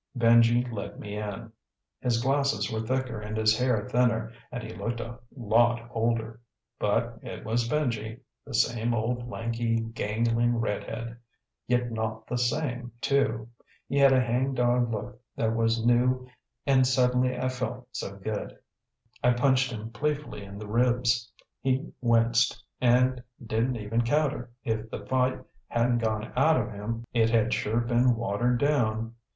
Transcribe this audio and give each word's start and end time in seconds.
Benji 0.17 0.67
let 0.71 0.99
me 0.99 1.15
in. 1.15 1.51
His 1.99 2.19
glasses 2.23 2.71
were 2.71 2.79
thicker 2.81 3.21
and 3.21 3.37
his 3.37 3.55
hair 3.59 3.87
thinner 3.87 4.31
and 4.51 4.63
he 4.63 4.73
looked 4.73 4.99
a 4.99 5.19
lot 5.37 5.87
older. 5.91 6.41
But 6.79 7.19
it 7.21 7.45
was 7.45 7.69
Benji, 7.69 8.19
the 8.43 8.55
same 8.55 8.95
old 8.95 9.29
lanky, 9.29 9.75
gangling 9.79 10.57
redhead; 10.57 11.17
yet 11.67 11.91
not 11.91 12.25
the 12.25 12.39
same, 12.39 12.91
too. 12.99 13.47
He 13.87 13.99
had 13.99 14.11
a 14.11 14.19
hang 14.19 14.55
dog 14.55 14.91
look 14.91 15.21
that 15.35 15.55
was 15.55 15.85
new 15.85 16.27
and 16.65 16.87
suddenly 16.87 17.37
I 17.37 17.49
felt 17.49 17.87
so 17.91 18.15
good, 18.15 18.57
I 19.23 19.33
punched 19.33 19.71
him 19.71 19.91
playfully 19.91 20.43
in 20.43 20.57
the 20.57 20.67
ribs. 20.67 21.31
He 21.61 21.93
winced 22.01 22.63
and 22.81 23.21
didn't 23.45 23.75
even 23.77 24.01
counter. 24.01 24.49
If 24.63 24.89
the 24.89 25.05
fight 25.05 25.39
hadn't 25.67 25.99
gone 25.99 26.33
out 26.35 26.59
of 26.59 26.71
him, 26.71 27.05
it 27.13 27.29
had 27.29 27.53
sure 27.53 27.81
been 27.81 28.15
watered 28.15 28.57
down. 28.59 29.13